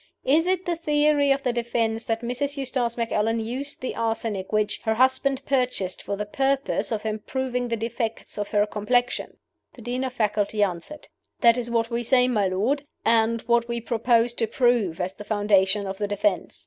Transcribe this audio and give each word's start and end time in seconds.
Is 0.25 0.47
it 0.47 0.65
the 0.65 0.75
theory 0.75 1.29
of 1.29 1.43
the 1.43 1.53
defense 1.53 2.05
that 2.05 2.21
Mrs. 2.23 2.57
Eustace 2.57 2.97
Macallan 2.97 3.39
used 3.39 3.81
the 3.81 3.93
arsenic 3.95 4.51
which 4.51 4.81
her 4.81 4.95
husband 4.95 5.43
purchased 5.45 6.01
for 6.01 6.15
the 6.15 6.25
purpose 6.25 6.91
of 6.91 7.05
improving 7.05 7.67
the 7.67 7.77
defects 7.77 8.39
of 8.39 8.47
her 8.47 8.65
complexion?" 8.65 9.37
The 9.75 9.83
Dean 9.83 10.03
of 10.03 10.11
Faculty 10.13 10.63
answered: 10.63 11.09
"That 11.41 11.55
is 11.55 11.69
what 11.69 11.91
we 11.91 12.01
say, 12.01 12.27
my 12.27 12.47
lord, 12.47 12.81
and 13.05 13.43
what 13.43 13.67
we 13.67 13.79
propose 13.79 14.33
to 14.33 14.47
prove 14.47 14.99
as 14.99 15.13
the 15.13 15.23
foundation 15.23 15.85
of 15.85 15.99
the 15.99 16.07
defense. 16.07 16.59